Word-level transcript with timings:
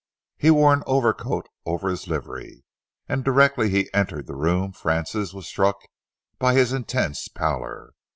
He 0.39 0.49
wore 0.49 0.73
an 0.73 0.81
overcoat 0.87 1.47
over 1.63 1.87
his 1.87 2.07
livery, 2.07 2.63
and 3.07 3.23
directly 3.23 3.69
he 3.69 3.93
entered 3.93 4.25
the 4.25 4.33
room 4.33 4.71
Francis 4.71 5.31
was 5.31 5.45
struck 5.45 5.83
by 6.39 6.55
his 6.55 6.73
intense 6.73 7.27
pallor. 7.27 7.93